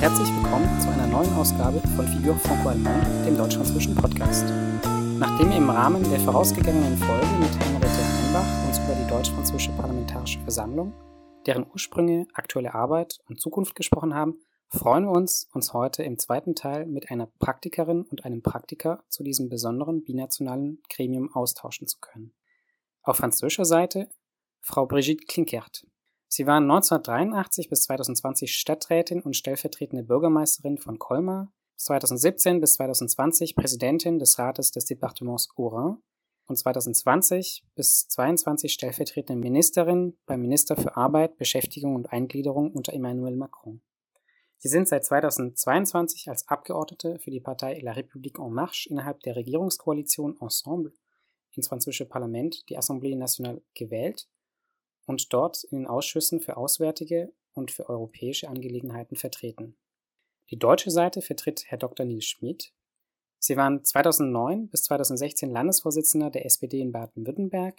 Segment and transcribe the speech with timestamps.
[0.00, 4.46] herzlich willkommen zu einer neuen Ausgabe von Figur Franco-Allemand, dem deutsch-französischen Podcast.
[5.18, 10.40] Nachdem wir im Rahmen der vorausgegangenen Folge mit Henriette Heimbach uns über die deutsch-französische Parlamentarische
[10.40, 10.94] Versammlung,
[11.44, 16.54] deren Ursprünge, aktuelle Arbeit und Zukunft gesprochen haben, freuen wir uns, uns heute im zweiten
[16.54, 22.32] Teil mit einer Praktikerin und einem Praktiker zu diesem besonderen binationalen Gremium austauschen zu können.
[23.02, 24.08] Auf französischer Seite
[24.62, 25.86] Frau Brigitte Klinkert.
[26.32, 34.20] Sie war 1983 bis 2020 Stadträtin und stellvertretende Bürgermeisterin von Colmar, 2017 bis 2020 Präsidentin
[34.20, 35.96] des Rates des Departements Haut-Rhin
[36.46, 43.34] und 2020 bis 2022 stellvertretende Ministerin beim Minister für Arbeit, Beschäftigung und Eingliederung unter Emmanuel
[43.34, 43.82] Macron.
[44.58, 49.34] Sie sind seit 2022 als Abgeordnete für die Partei La République en Marche innerhalb der
[49.34, 50.92] Regierungskoalition Ensemble
[51.56, 54.28] ins französische Parlament, die Assemblée nationale, gewählt
[55.10, 59.76] und dort in den Ausschüssen für Auswärtige und für europäische Angelegenheiten vertreten.
[60.50, 62.06] Die deutsche Seite vertritt Herr Dr.
[62.06, 62.72] Nils Schmid.
[63.40, 67.76] Sie waren 2009 bis 2016 Landesvorsitzender der SPD in Baden-Württemberg,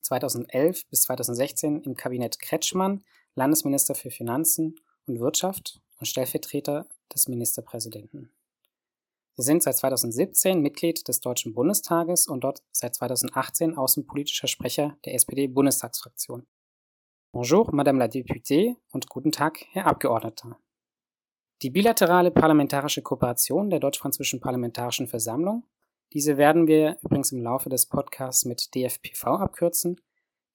[0.00, 3.04] 2011 bis 2016 im Kabinett Kretschmann
[3.36, 8.32] Landesminister für Finanzen und Wirtschaft und Stellvertreter des Ministerpräsidenten.
[9.40, 15.14] Sie sind seit 2017 Mitglied des Deutschen Bundestages und dort seit 2018 außenpolitischer Sprecher der
[15.14, 16.44] SPD-Bundestagsfraktion.
[17.32, 20.58] Bonjour, Madame la députée und guten Tag, Herr Abgeordneter.
[21.62, 25.62] Die bilaterale parlamentarische Kooperation der Deutsch-Französischen Parlamentarischen Versammlung,
[26.12, 30.00] diese werden wir übrigens im Laufe des Podcasts mit DFPV abkürzen,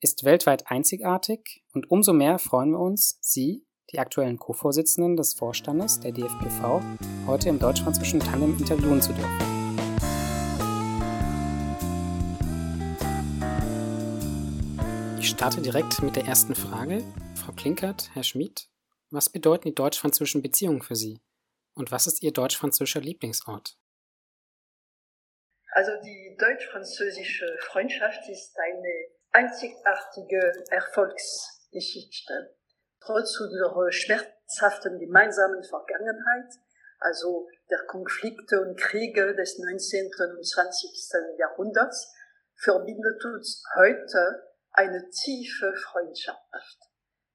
[0.02, 6.00] ist weltweit einzigartig und umso mehr freuen wir uns, Sie, die aktuellen Co-Vorsitzenden des Vorstandes
[6.00, 6.82] der DFPV
[7.28, 9.54] heute im deutsch-französischen Tandem interviewen zu dürfen.
[15.20, 17.04] Ich starte direkt mit der ersten Frage.
[17.36, 18.70] Frau Klinkert, Herr Schmid,
[19.10, 21.22] was bedeuten die deutsch-französischen Beziehungen für Sie?
[21.76, 23.78] Und was ist Ihr deutsch-französischer Lieblingsort?
[25.72, 32.56] Also die deutsch-französische Freundschaft ist eine einzigartige Erfolgsgeschichte
[33.06, 36.54] trotz unserer schmerzhaften gemeinsamen Vergangenheit,
[37.00, 40.12] also der Konflikte und Kriege des 19.
[40.36, 41.38] und 20.
[41.38, 42.14] Jahrhunderts,
[42.56, 46.80] verbindet uns heute eine tiefe Freundschaft.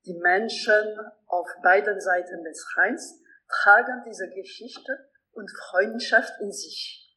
[0.06, 7.14] Die Menschen auf beiden Seiten des Rheins tragen diese Geschichte und Freundschaft in sich.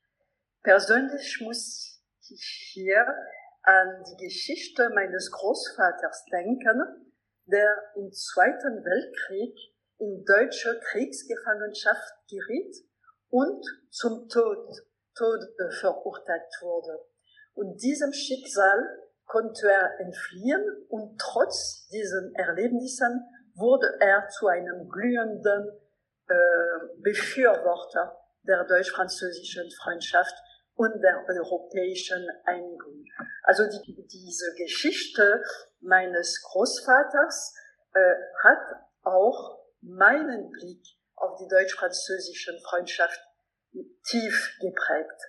[0.62, 3.06] Persönlich muss ich hier
[3.64, 7.11] an die Geschichte meines Großvaters denken,
[7.46, 9.56] der im Zweiten Weltkrieg
[9.98, 12.76] in deutsche Kriegsgefangenschaft geriet
[13.30, 14.68] und zum Tod,
[15.16, 15.40] Tod
[15.80, 17.06] verurteilt wurde.
[17.54, 18.80] Und diesem Schicksal
[19.26, 23.24] konnte er entfliehen und trotz diesen Erlebnissen
[23.56, 25.70] wurde er zu einem glühenden
[26.28, 26.34] äh,
[27.02, 30.34] Befürworter der deutsch-französischen Freundschaft
[30.76, 33.06] und der europäischen Einigung.
[33.44, 35.44] Also die, diese Geschichte
[35.80, 37.56] meines Großvaters
[37.94, 38.60] äh, hat
[39.04, 40.84] auch meinen Blick
[41.16, 43.20] auf die deutsch-französische Freundschaft
[44.06, 45.22] tief geprägt.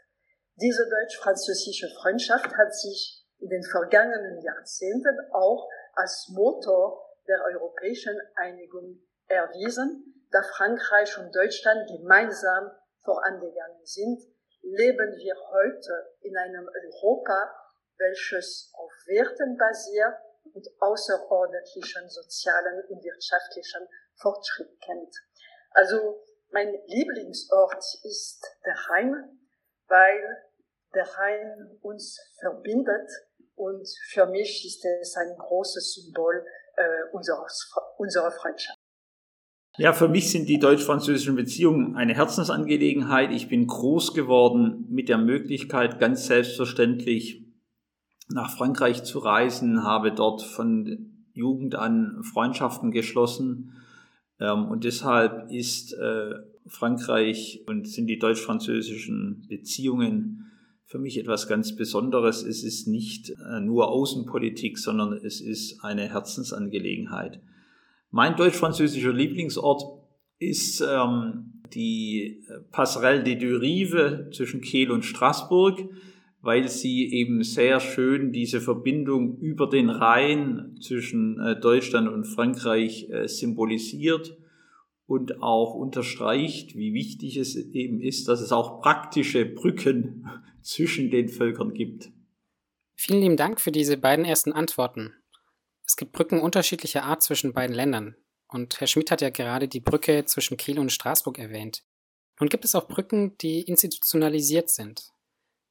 [0.57, 9.01] Diese deutsch-französische Freundschaft hat sich in den vergangenen Jahrzehnten auch als Motor der europäischen Einigung
[9.27, 12.71] erwiesen, da Frankreich und Deutschland gemeinsam
[13.05, 14.21] vorangegangen sind,
[14.63, 17.55] leben wir heute in einem Europa,
[17.99, 20.15] welches auf Werten basiert
[20.55, 23.87] und außerordentlichen sozialen und wirtschaftlichen
[24.17, 25.15] Fortschritt kennt.
[25.71, 29.39] Also mein Lieblingsort ist der Rhein,
[29.89, 30.43] weil
[30.95, 33.11] der Rhein uns verbindet
[33.55, 36.47] und für mich ist es ein großes Symbol
[36.77, 37.47] äh, unserer,
[37.97, 38.82] unserer Freundschaft.
[39.79, 43.33] Ja, für mich sind die deutsch-französischen Beziehungen eine Herzensangelegenheit.
[43.33, 47.43] Ich bin groß geworden mit der Möglichkeit, ganz selbstverständlich
[48.29, 53.73] nach Frankreich zu reisen, habe dort von Jugend an Freundschaften geschlossen.
[54.39, 56.35] Ähm, und deshalb ist äh,
[56.67, 60.51] Frankreich und sind die deutsch-französischen Beziehungen
[60.85, 62.43] für mich etwas ganz Besonderes.
[62.43, 67.41] Es ist nicht äh, nur Außenpolitik, sondern es ist eine Herzensangelegenheit.
[68.13, 69.85] Mein deutsch-französischer Lieblingsort
[70.39, 75.81] ist ähm, die Passerelle des Deux Rives zwischen Kehl und Straßburg,
[76.43, 83.09] weil sie eben sehr schön diese Verbindung über den Rhein zwischen äh, Deutschland und Frankreich
[83.09, 84.37] äh, symbolisiert
[85.07, 90.29] und auch unterstreicht, wie wichtig es eben ist, dass es auch praktische Brücken
[90.61, 92.11] zwischen den Völkern gibt.
[92.95, 95.15] Vielen lieben Dank für diese beiden ersten Antworten.
[95.87, 98.17] Es gibt Brücken unterschiedlicher Art zwischen beiden Ländern.
[98.49, 101.83] Und Herr Schmidt hat ja gerade die Brücke zwischen Kiel und Straßburg erwähnt.
[102.39, 105.11] Nun gibt es auch Brücken, die institutionalisiert sind.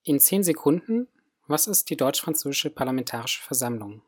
[0.04, 1.08] In zehn Sekunden,
[1.48, 4.02] was ist die deutsch-französische Parlamentarische Versammlung?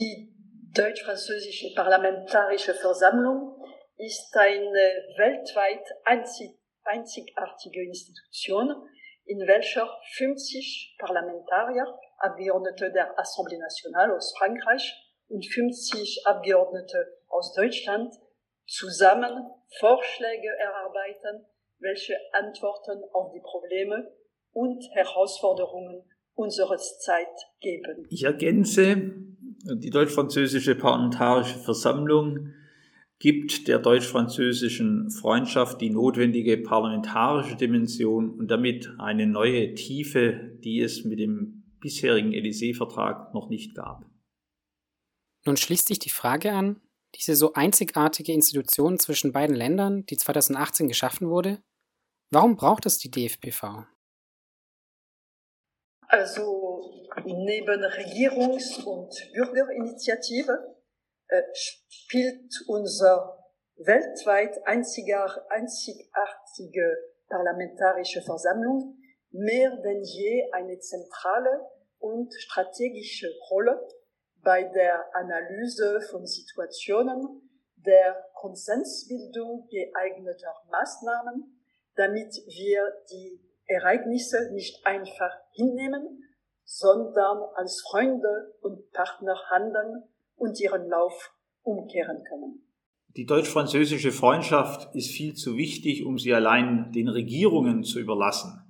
[0.00, 0.32] Die
[0.74, 3.62] deutsch-französische Parlamentarische Versammlung
[3.96, 6.50] ist eine weltweit einzig,
[6.84, 8.88] einzigartige Institution,
[9.24, 11.86] in welcher 50 Parlamentarier,
[12.18, 14.94] Abgeordnete der Assemblée nationale aus Frankreich
[15.28, 18.14] und 50 Abgeordnete aus Deutschland
[18.66, 19.46] zusammen
[19.78, 21.46] Vorschläge erarbeiten,
[21.78, 24.12] welche Antworten auf die Probleme
[24.52, 26.02] und Herausforderungen
[26.34, 27.26] unserer Zeit
[27.60, 28.06] geben.
[28.10, 28.96] Ich ergänze,
[29.74, 32.52] die deutsch-französische Parlamentarische Versammlung
[33.18, 41.04] gibt der deutsch-französischen Freundschaft die notwendige parlamentarische Dimension und damit eine neue Tiefe, die es
[41.04, 44.04] mit dem bisherigen Élysée-Vertrag noch nicht gab.
[45.44, 46.80] Nun schließt sich die Frage an,
[47.14, 51.62] diese so einzigartige Institution zwischen beiden Ländern, die 2018 geschaffen wurde,
[52.30, 53.86] warum braucht es die DFPV?
[56.08, 60.76] Also neben Regierungs- und Bürgerinitiative
[61.28, 63.38] äh, spielt unser
[63.76, 66.96] weltweit einzigar, einzigartige
[67.28, 68.98] parlamentarische Versammlung
[69.30, 71.75] mehr denn je eine zentrale
[72.06, 73.80] und strategische Rolle
[74.42, 77.42] bei der Analyse von Situationen,
[77.76, 81.60] der Konsensbildung geeigneter Maßnahmen,
[81.96, 86.22] damit wir die Ereignisse nicht einfach hinnehmen,
[86.64, 90.04] sondern als Freunde und Partner handeln
[90.36, 91.32] und ihren Lauf
[91.62, 92.62] umkehren können.
[93.16, 98.65] Die deutsch-französische Freundschaft ist viel zu wichtig, um sie allein den Regierungen zu überlassen.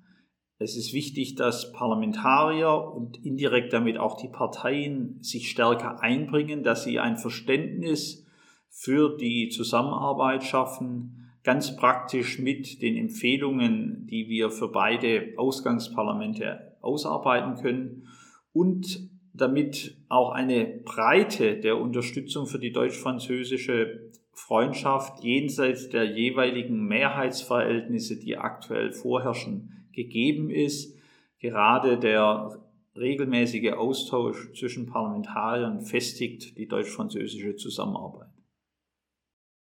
[0.59, 6.85] Es ist wichtig, dass Parlamentarier und indirekt damit auch die Parteien sich stärker einbringen, dass
[6.85, 8.25] sie ein Verständnis
[8.71, 17.57] für die Zusammenarbeit schaffen, ganz praktisch mit den Empfehlungen, die wir für beide Ausgangsparlamente ausarbeiten
[17.57, 18.09] können
[18.53, 28.19] und damit auch eine Breite der Unterstützung für die deutsch-französische Freundschaft jenseits der jeweiligen Mehrheitsverhältnisse,
[28.19, 30.97] die aktuell vorherrschen, gegeben ist.
[31.41, 32.63] Gerade der
[32.95, 38.29] regelmäßige Austausch zwischen Parlamentariern festigt die deutsch-französische Zusammenarbeit.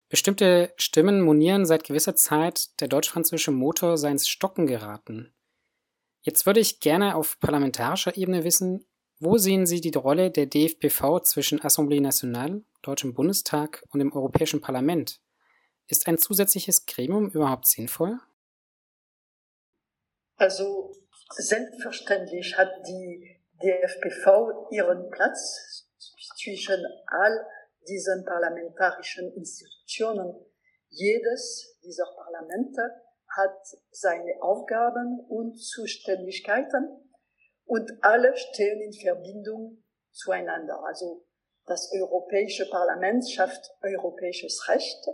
[0.09, 5.33] Bestimmte Stimmen monieren seit gewisser Zeit, der deutsch-französische Motor sei ins Stocken geraten.
[6.21, 8.85] Jetzt würde ich gerne auf parlamentarischer Ebene wissen,
[9.19, 14.61] wo sehen Sie die Rolle der DFPV zwischen Assemblée Nationale, Deutschem Bundestag und dem Europäischen
[14.61, 15.21] Parlament?
[15.87, 18.19] Ist ein zusätzliches Gremium überhaupt sinnvoll?
[20.37, 20.93] Also
[21.37, 25.89] selbstverständlich hat die DFPV ihren Platz
[26.37, 27.47] zwischen all
[27.89, 30.35] diesen parlamentarischen Institutionen.
[30.89, 32.83] Jedes dieser Parlamente
[33.37, 33.57] hat
[33.91, 37.13] seine Aufgaben und Zuständigkeiten
[37.65, 39.83] und alle stehen in Verbindung
[40.13, 40.83] zueinander.
[40.85, 41.25] Also
[41.67, 45.07] das Europäische Parlament schafft europäisches Recht.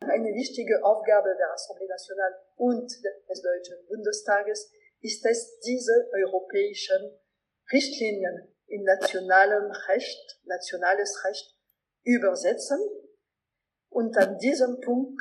[0.00, 2.90] Eine wichtige Aufgabe der Assemblée Nationale und
[3.28, 4.70] des Deutschen Bundestages
[5.00, 7.18] ist es, diese europäischen
[7.72, 11.56] Richtlinien in nationalem Recht, nationales Recht
[12.02, 12.78] übersetzen.
[13.88, 15.20] Und an diesem Punkt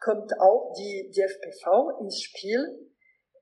[0.00, 2.92] kommt auch die DFPV ins Spiel.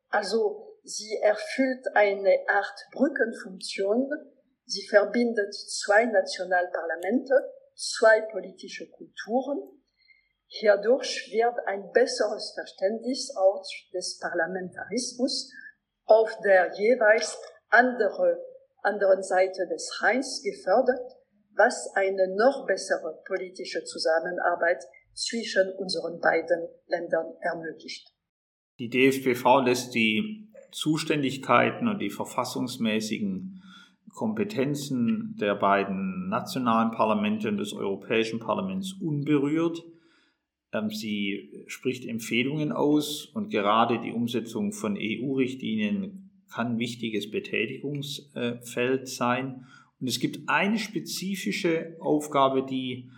[0.09, 4.11] Also Sie erfüllt eine Art Brückenfunktion.
[4.67, 7.35] Sie verbindet zwei Nationalparlamente,
[7.75, 9.84] zwei politische Kulturen.
[10.57, 15.53] Hierdurch wird ein besseres Verständnis auch des Parlamentarismus
[16.05, 17.37] auf der jeweils
[17.71, 18.39] andere,
[18.83, 21.11] anderen Seite des Rheins gefördert,
[21.57, 28.15] was eine noch bessere politische Zusammenarbeit zwischen unseren beiden Ländern ermöglicht.
[28.79, 33.61] Die DFBV lässt die Zuständigkeiten und die verfassungsmäßigen
[34.15, 39.83] Kompetenzen der beiden nationalen Parlamente und des Europäischen Parlaments unberührt.
[40.75, 49.67] Ähm, sie spricht Empfehlungen aus und gerade die Umsetzung von EU-Richtlinien kann wichtiges Betätigungsfeld sein.
[50.01, 53.11] Und es gibt eine spezifische Aufgabe, die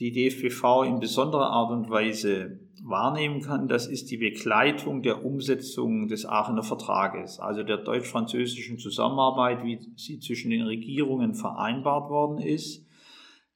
[0.00, 6.06] die DFBV in besonderer Art und Weise wahrnehmen kann, das ist die Begleitung der Umsetzung
[6.06, 12.86] des Aachener Vertrages, also der deutsch-französischen Zusammenarbeit, wie sie zwischen den Regierungen vereinbart worden ist.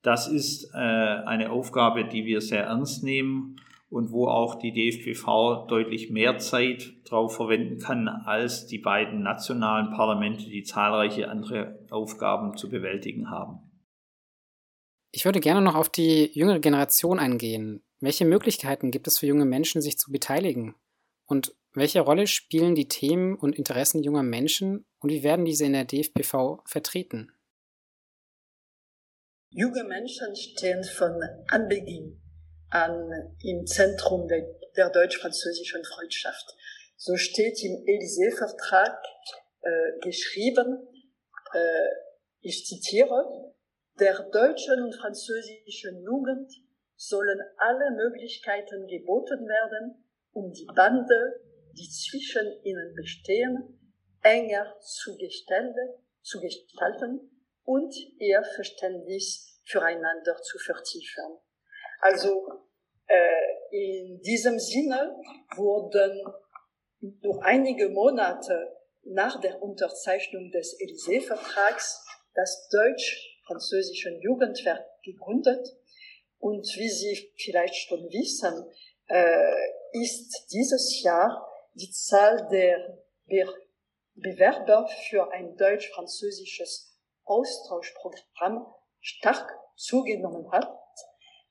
[0.03, 3.57] Das ist äh, eine Aufgabe, die wir sehr ernst nehmen
[3.89, 9.91] und wo auch die DFBV deutlich mehr Zeit darauf verwenden kann, als die beiden nationalen
[9.91, 13.61] Parlamente, die zahlreiche andere Aufgaben zu bewältigen haben.
[15.13, 17.83] Ich würde gerne noch auf die jüngere Generation eingehen.
[18.01, 20.75] Welche Möglichkeiten gibt es für junge Menschen, sich zu beteiligen?
[21.27, 25.75] Und welche Rolle spielen die Themen und Interessen junger Menschen und wie werden diese in
[25.75, 27.31] der DFPV vertreten?
[29.55, 32.19] Junge Menschen stehen von Anbeginn
[32.71, 36.57] an im Zentrum der, der deutsch-französischen Freundschaft.
[36.97, 38.97] So steht im Élysée-Vertrag
[39.61, 40.89] äh, geschrieben,
[41.53, 41.89] äh,
[42.41, 43.53] ich zitiere,
[44.01, 46.51] der deutschen und französischen Jugend
[46.97, 51.43] sollen alle Möglichkeiten geboten werden, um die Bande,
[51.77, 53.79] die zwischen ihnen bestehen,
[54.23, 55.15] enger zu
[56.23, 57.32] zu gestalten
[57.65, 61.39] und ihr Verständnis füreinander zu vertiefen.
[62.01, 62.47] Also
[63.07, 65.17] äh, in diesem Sinne
[65.57, 66.23] wurden
[67.21, 72.05] nur einige Monate nach der Unterzeichnung des Élysée-Vertrags
[72.35, 75.67] das deutsch-französische Jugendwerk gegründet.
[76.39, 78.71] Und wie Sie vielleicht schon wissen,
[79.09, 83.47] äh, ist dieses Jahr die Zahl der Be
[84.15, 86.92] Bewerber für ein deutsch-französisches
[87.33, 88.67] Austauschprogramm
[89.01, 90.71] stark zugenommen hat.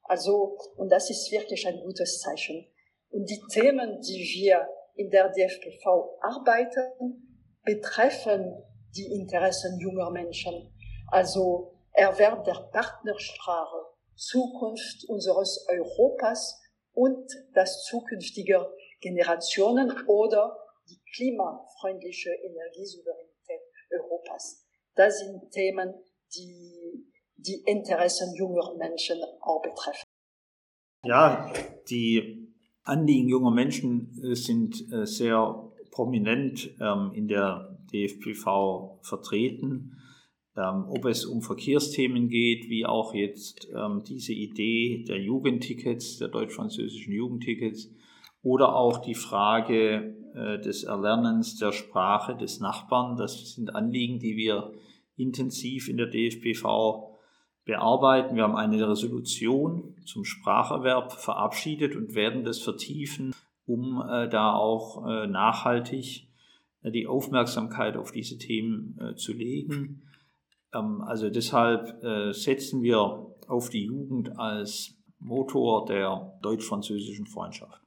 [0.04, 2.68] Also, und das ist wirklich ein gutes Zeichen.
[3.10, 8.64] Und die Themen, die wir in der DFPV arbeiten, betreffen
[8.96, 10.74] die Interessen junger Menschen.
[11.08, 13.86] Also Erwerb der Partnersprache,
[14.16, 16.62] Zukunft unseres Europas
[16.94, 18.66] und das zukünftige
[19.02, 20.58] Generationen oder
[20.90, 23.21] die klimafreundliche Energiesouveränität.
[24.96, 25.94] Das sind Themen,
[26.36, 26.72] die
[27.38, 30.04] die Interessen junger Menschen auch betreffen.
[31.04, 31.52] Ja,
[31.90, 39.98] die Anliegen junger Menschen äh, sind äh, sehr prominent ähm, in der DFPV vertreten.
[40.56, 46.28] Ähm, ob es um Verkehrsthemen geht, wie auch jetzt ähm, diese Idee der Jugendtickets, der
[46.28, 47.90] deutsch-französischen Jugendtickets,
[48.44, 53.18] oder auch die Frage äh, des Erlernens der Sprache des Nachbarn.
[53.18, 54.74] Das sind Anliegen, die wir
[55.18, 57.18] intensiv in der DFPV
[57.66, 58.36] bearbeiten.
[58.36, 63.36] Wir haben eine Resolution zum Spracherwerb verabschiedet und werden das vertiefen,
[63.66, 66.28] um äh, da auch äh, nachhaltig
[66.84, 70.02] die Aufmerksamkeit auf diese Themen zu legen.
[70.74, 72.02] Ähm, also deshalb
[72.34, 77.81] setzen wir auf die Jugend als Motor der deutsch-französischen Freundschaft.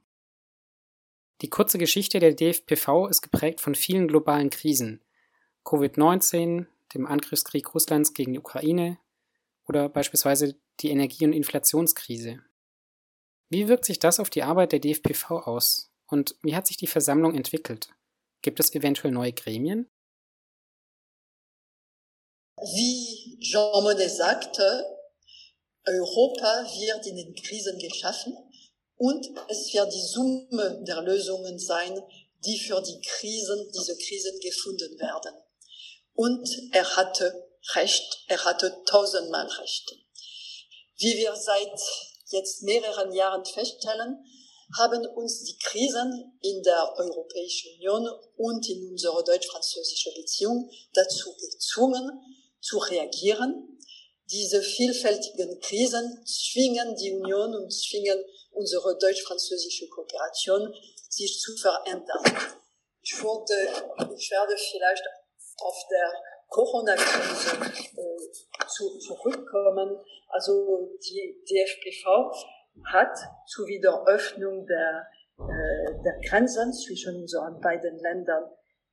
[1.41, 5.03] Die kurze Geschichte der DFPV ist geprägt von vielen globalen Krisen.
[5.65, 8.97] Covid-19, dem Angriffskrieg Russlands gegen die Ukraine
[9.67, 12.41] oder beispielsweise die Energie- und Inflationskrise.
[13.49, 15.91] Wie wirkt sich das auf die Arbeit der DFPV aus?
[16.07, 17.89] Und wie hat sich die Versammlung entwickelt?
[18.41, 19.89] Gibt es eventuell neue Gremien?
[22.57, 24.85] Wie Jean Monnet sagte,
[25.85, 28.35] Europa wird in den Krisen geschaffen
[28.97, 32.01] und es wird die Summe der Lösungen sein,
[32.45, 35.33] die für die Krisen, diese Krisen gefunden werden.
[36.13, 39.91] Und er hatte Recht, er hatte tausendmal Recht.
[40.97, 41.79] Wie wir seit
[42.29, 44.23] jetzt mehreren Jahren feststellen,
[44.77, 52.09] haben uns die Krisen in der Europäischen Union und in unserer deutsch-französischen Beziehung dazu gezwungen,
[52.61, 53.79] zu reagieren.
[54.31, 58.23] Diese vielfältigen Krisen zwingen die Union und zwingen
[58.55, 60.73] unsere deutsch-französische Kooperation
[61.09, 62.23] sich zu verändern.
[63.01, 65.03] Ich, würde, ich werde vielleicht
[65.61, 66.13] auf der
[66.49, 67.57] Corona-Krise
[67.97, 69.99] äh, zu, zurückkommen.
[70.29, 72.31] Also die DFPV
[72.91, 75.07] hat zur Wiederöffnung der,
[75.37, 78.43] äh, der Grenzen zwischen unseren beiden Ländern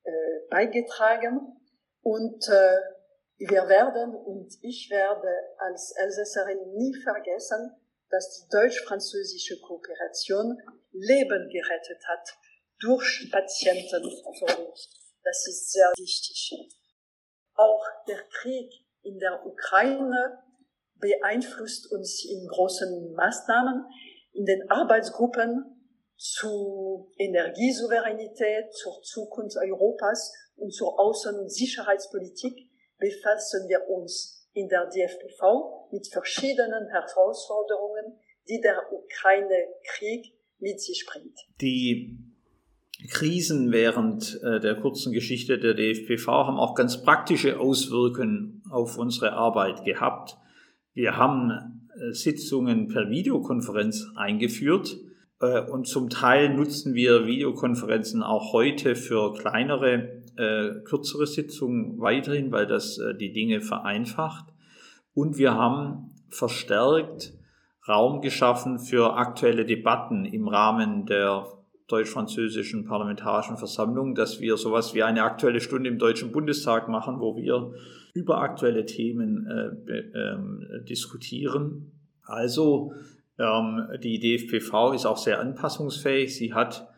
[0.05, 0.11] äh,
[0.51, 1.57] beigetragen.
[2.03, 2.79] Und äh,
[3.39, 5.29] wir werden und ich werde
[5.59, 7.75] als Elsässerin nie vergessen,
[8.13, 10.59] dass die deutsch-französische Kooperation
[10.93, 12.29] Leben gerettet hat
[12.79, 14.03] durch Patienten
[14.39, 14.89] von uns.
[15.25, 16.53] Das ist sehr wichtig.
[17.55, 18.71] Auch der Krieg
[19.03, 20.43] in der Ukraine
[20.97, 23.87] beeinflusst uns in großen Maßnahmen.
[24.33, 25.83] In den Arbeitsgruppen
[26.17, 34.87] zu Energiesouveränität, zur Zukunft Europas und zur Außen- und Sicherheitspolitik befassen wir uns in der
[34.87, 38.19] DFPV mit verschiedenen Herausforderungen,
[38.49, 41.39] die der Ukraine-Krieg mit sich bringt.
[41.61, 42.19] Die
[43.11, 49.33] Krisen während äh, der kurzen Geschichte der DFPV haben auch ganz praktische Auswirkungen auf unsere
[49.33, 50.37] Arbeit gehabt.
[50.95, 54.97] Wir haben äh, Sitzungen per Videokonferenz eingeführt
[55.43, 60.23] und zum Teil nutzen wir Videokonferenzen auch heute für kleinere,
[60.85, 64.47] kürzere Sitzungen weiterhin, weil das die Dinge vereinfacht.
[65.15, 67.35] Und wir haben verstärkt
[67.89, 71.47] Raum geschaffen für aktuelle Debatten im Rahmen der
[71.89, 77.37] deutsch-französischen Parlamentarischen Versammlung, dass wir sowas wie eine aktuelle Stunde im Deutschen Bundestag machen, wo
[77.37, 77.75] wir
[78.15, 81.93] über aktuelle Themen äh, äh, diskutieren.
[82.23, 86.37] Also ähm, die DFPV ist auch sehr anpassungsfähig.
[86.37, 86.89] Sie hat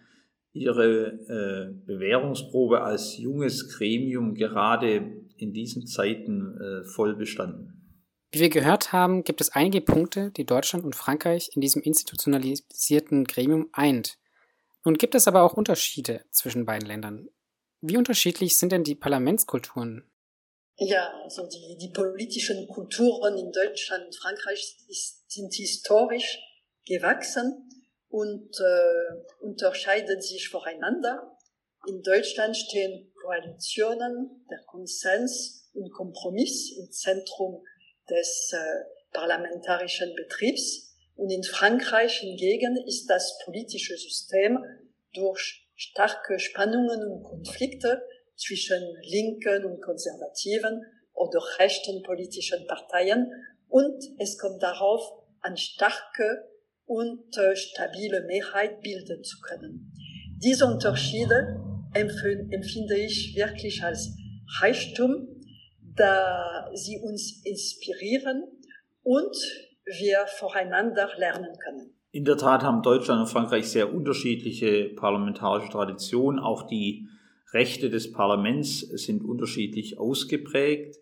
[0.53, 7.75] ihre äh, Bewährungsprobe als junges Gremium gerade in diesen Zeiten äh, voll bestanden.
[8.33, 13.25] Wie wir gehört haben, gibt es einige Punkte, die Deutschland und Frankreich in diesem institutionalisierten
[13.25, 14.19] Gremium eint.
[14.85, 17.29] Nun gibt es aber auch Unterschiede zwischen beiden Ländern.
[17.81, 20.05] Wie unterschiedlich sind denn die Parlamentskulturen?
[20.77, 24.77] Ja, also die, die politischen Kulturen in Deutschland und Frankreich
[25.29, 26.39] sind historisch
[26.85, 27.69] gewachsen
[28.09, 31.37] und äh, unterscheiden sich voreinander.
[31.87, 37.63] In Deutschland stehen Koalitionen, der Konsens und Kompromiss im Zentrum
[38.11, 40.97] des äh, parlamentarischen Betriebs.
[41.15, 44.59] Und in Frankreich hingegen ist das politische System
[45.13, 48.03] durch starke Spannungen und Konflikte
[48.37, 53.31] zwischen linken und konservativen oder rechten politischen Parteien
[53.69, 55.03] und es kommt darauf,
[55.41, 56.49] eine starke
[56.87, 59.93] und stabile Mehrheit bilden zu können.
[60.43, 61.61] Diese Unterschiede
[61.95, 64.11] empfinde ich wirklich als
[64.61, 65.35] Reichtum
[65.97, 68.45] da sie uns inspirieren
[69.03, 69.37] und
[69.85, 71.95] wir voreinander lernen können.
[72.11, 76.39] In der Tat haben Deutschland und Frankreich sehr unterschiedliche parlamentarische Traditionen.
[76.39, 77.09] Auch die
[77.55, 80.97] Rechte des Parlaments sind unterschiedlich ausgeprägt.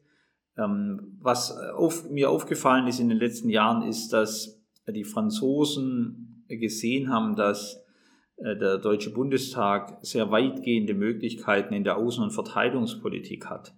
[0.58, 7.08] Ähm, was auf, mir aufgefallen ist in den letzten Jahren, ist, dass die Franzosen gesehen
[7.08, 7.82] haben, dass
[8.36, 13.74] äh, der Deutsche Bundestag sehr weitgehende Möglichkeiten in der Außen- und Verteidigungspolitik hat.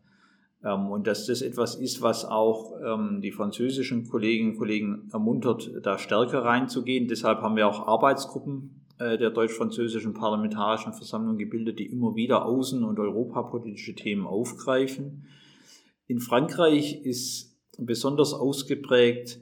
[0.64, 5.70] Ähm, und dass das etwas ist, was auch ähm, die französischen Kolleginnen und Kollegen ermuntert,
[5.82, 7.06] da stärker reinzugehen.
[7.06, 12.84] Deshalb haben wir auch Arbeitsgruppen äh, der deutsch-französischen Parlamentarischen Versammlung gebildet, die immer wieder außen-
[12.84, 15.26] und europapolitische Themen aufgreifen.
[16.06, 19.40] In Frankreich ist besonders ausgeprägt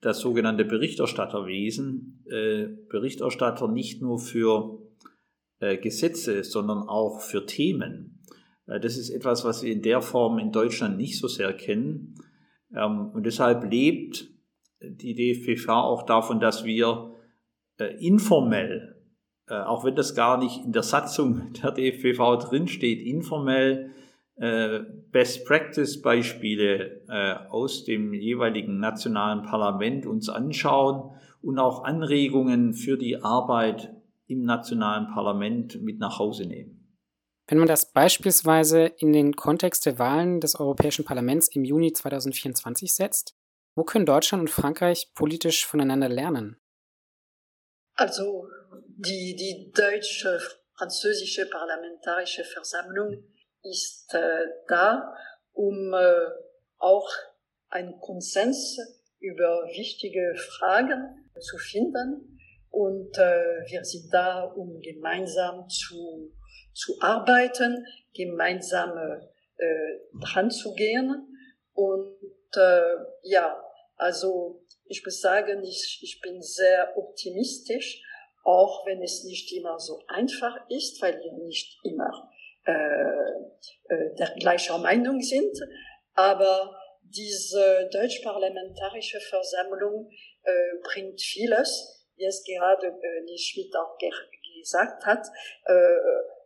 [0.00, 2.24] das sogenannte Berichterstatterwesen.
[2.26, 4.82] Äh, Berichterstatter nicht nur für
[5.60, 8.20] äh, Gesetze, sondern auch für Themen.
[8.66, 12.16] Äh, das ist etwas, was wir in der Form in Deutschland nicht so sehr kennen.
[12.74, 14.28] Ähm, und deshalb lebt
[14.80, 17.11] die DFPV auch davon, dass wir äh,
[17.98, 18.96] informell,
[19.48, 23.90] äh, auch wenn das gar nicht in der Satzung der DFPV drinsteht, informell
[25.12, 27.02] Best Practice Beispiele
[27.50, 33.94] aus dem jeweiligen nationalen Parlament uns anschauen und auch Anregungen für die Arbeit
[34.26, 36.82] im nationalen Parlament mit nach Hause nehmen.
[37.48, 42.94] Wenn man das beispielsweise in den Kontext der Wahlen des Europäischen Parlaments im Juni 2024
[42.94, 43.36] setzt,
[43.74, 46.56] wo können Deutschland und Frankreich politisch voneinander lernen?
[48.02, 50.36] Also die, die deutsche
[50.76, 53.22] französische Parlamentarische Versammlung
[53.62, 55.14] ist äh, da,
[55.52, 56.26] um äh,
[56.78, 57.08] auch
[57.68, 58.76] einen Konsens
[59.20, 62.40] über wichtige Fragen zu finden.
[62.70, 66.32] Und äh, wir sind da, um gemeinsam zu
[66.74, 67.86] zu arbeiten,
[68.16, 68.98] gemeinsam
[69.58, 69.66] äh,
[70.20, 71.36] dran zu gehen.
[71.72, 72.16] Und
[72.56, 73.62] äh, ja,
[73.94, 78.02] also ich muss sagen, ich, ich bin sehr optimistisch,
[78.44, 82.30] auch wenn es nicht immer so einfach ist, weil wir nicht immer
[82.66, 82.72] äh,
[83.94, 85.56] äh, der gleicher Meinung sind.
[86.14, 90.10] Aber diese deutsch-parlamentarische Versammlung
[90.42, 93.96] äh, bringt vieles, wie es gerade äh, die Schmidt auch
[94.60, 95.26] gesagt hat,
[95.66, 95.74] äh,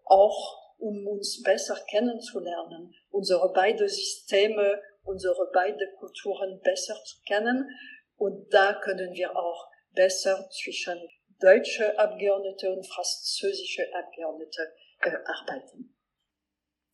[0.04, 7.68] auch um uns besser kennenzulernen, unsere beiden Systeme, unsere beiden Kulturen besser zu kennen.
[8.16, 10.98] Und da können wir auch besser zwischen
[11.40, 14.62] deutsche Abgeordnete und französische Abgeordnete
[15.02, 15.94] äh, arbeiten.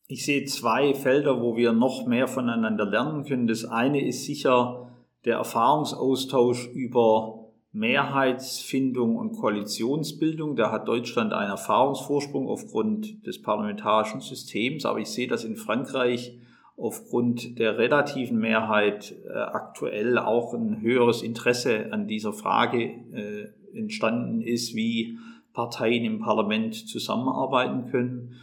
[0.07, 3.47] Ich sehe zwei Felder, wo wir noch mehr voneinander lernen können.
[3.47, 4.91] Das eine ist sicher
[5.25, 10.55] der Erfahrungsaustausch über Mehrheitsfindung und Koalitionsbildung.
[10.55, 16.37] Da hat Deutschland einen Erfahrungsvorsprung aufgrund des parlamentarischen Systems, aber ich sehe, dass in Frankreich
[16.77, 24.41] aufgrund der relativen Mehrheit äh, aktuell auch ein höheres Interesse an dieser Frage äh, entstanden
[24.41, 25.17] ist, wie
[25.53, 28.35] Parteien im Parlament zusammenarbeiten können.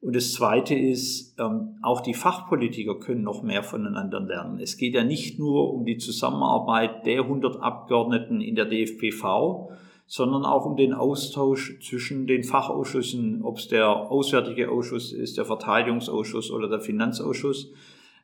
[0.00, 4.58] Und das Zweite ist, ähm, auch die Fachpolitiker können noch mehr voneinander lernen.
[4.60, 9.70] Es geht ja nicht nur um die Zusammenarbeit der 100 Abgeordneten in der DFPV,
[10.14, 15.44] sondern auch um den Austausch zwischen den Fachausschüssen, ob es der Auswärtige Ausschuss ist, der
[15.44, 17.72] Verteidigungsausschuss oder der Finanzausschuss.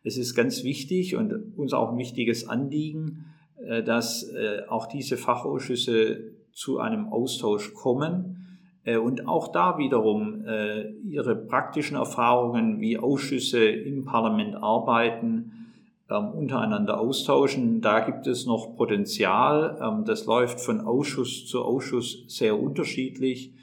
[0.05, 3.25] Es ist ganz wichtig und uns auch ein wichtiges Anliegen,
[3.67, 10.45] äh, dass äh, auch diese Fachausschüsse zu einem Austausch kommen äh, und auch da wiederum
[11.03, 15.60] ihre praktischen Erfahrungen, wie Ausschüsse im Parlament arbeiten,
[16.11, 17.81] ähm, untereinander austauschen.
[17.81, 19.79] Da gibt es noch Potenzial.
[19.81, 23.55] Ähm, das läuft von Ausschuss zu Ausschuss sehr unterschiedlich.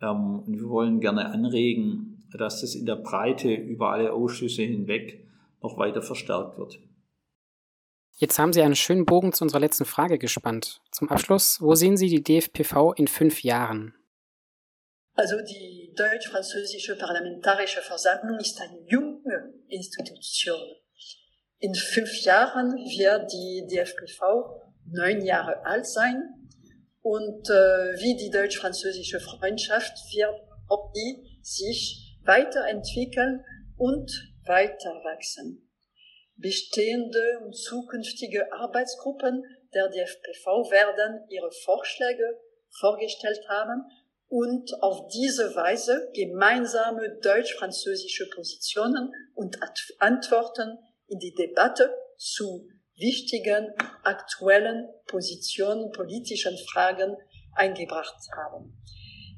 [0.00, 5.26] Ähm, und wir wollen gerne anregen, dass das in der Breite über alle Ausschüsse hinweg
[5.62, 6.78] noch weiter verstärkt wird.
[8.16, 10.80] Jetzt haben Sie einen schönen Bogen zu unserer letzten Frage gespannt.
[10.90, 13.94] Zum Abschluss, wo sehen Sie die DFPV in fünf Jahren?
[15.14, 20.76] Also die deutsch-französische Parlamentarische Versammlung ist eine junge Institution.
[21.58, 26.22] In fünf Jahren wird die DFPV neun Jahre alt sein
[27.02, 27.52] und äh,
[28.00, 33.44] wie die deutsch-französische Freundschaft wird ob die sich weiterentwickeln
[33.76, 34.10] und
[34.44, 35.68] weiter wachsen.
[36.36, 39.42] Bestehende und zukünftige Arbeitsgruppen
[39.74, 42.38] der DFPV werden ihre Vorschläge
[42.78, 43.84] vorgestellt haben
[44.28, 49.58] und auf diese Weise gemeinsame deutsch-französische Positionen und
[49.98, 53.68] Antworten in die Debatte zu wichtigen
[54.02, 57.16] aktuellen Positionen, politischen Fragen
[57.52, 58.76] eingebracht haben.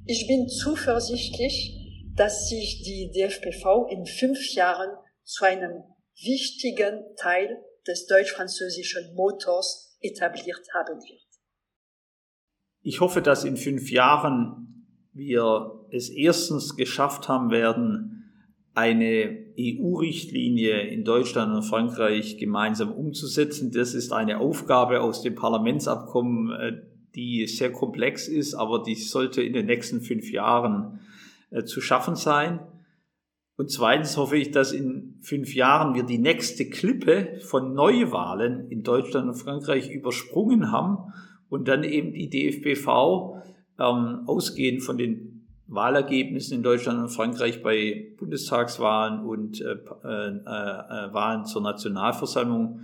[0.06, 1.76] Ich bin zuversichtlich,
[2.16, 4.90] dass sich die DFPV in fünf Jahren
[5.24, 5.84] zu einem
[6.22, 11.26] wichtigen Teil des deutsch-französischen Motors etabliert haben wird.
[12.82, 18.19] Ich hoffe, dass in fünf Jahren wir es erstens geschafft haben werden,
[18.74, 23.72] eine EU-Richtlinie in Deutschland und Frankreich gemeinsam umzusetzen.
[23.72, 26.72] Das ist eine Aufgabe aus dem Parlamentsabkommen, äh,
[27.14, 31.00] die sehr komplex ist, aber die sollte in den nächsten fünf Jahren
[31.50, 32.60] äh, zu schaffen sein.
[33.56, 38.82] Und zweitens hoffe ich, dass in fünf Jahren wir die nächste Klippe von Neuwahlen in
[38.82, 41.12] Deutschland und Frankreich übersprungen haben
[41.50, 43.42] und dann eben die DFBV
[43.78, 45.29] ähm, ausgehend von den
[45.70, 52.80] Wahlergebnissen in Deutschland und Frankreich bei Bundestagswahlen und äh, äh, äh, Wahlen zur Nationalversammlung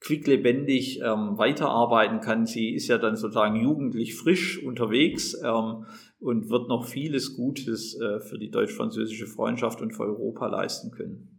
[0.00, 2.46] quicklebendig ähm, weiterarbeiten kann.
[2.46, 5.86] Sie ist ja dann sozusagen jugendlich frisch unterwegs ähm,
[6.18, 11.36] und wird noch vieles Gutes äh, für die deutsch-französische Freundschaft und für Europa leisten können.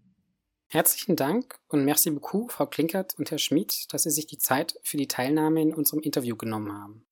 [0.70, 4.76] Herzlichen Dank und merci beaucoup, Frau Klinkert und Herr Schmid, dass Sie sich die Zeit
[4.84, 7.06] für die Teilnahme in unserem Interview genommen haben.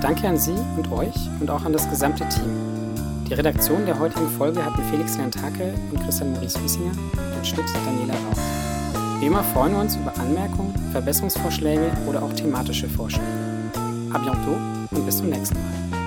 [0.00, 2.94] Danke an Sie und euch und auch an das gesamte Team.
[3.28, 6.92] Die Redaktion der heutigen Folge hatten Felix Lantake und Christian Maurice Wiesinger
[7.36, 9.20] und Schnitt Daniela Rauch.
[9.20, 13.26] Wie immer freuen wir uns über Anmerkungen, Verbesserungsvorschläge oder auch thematische Vorschläge.
[14.12, 14.56] A bientôt
[14.92, 15.97] und bis zum nächsten Mal.